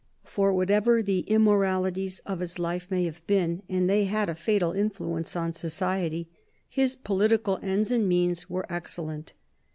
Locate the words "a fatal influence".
4.31-5.35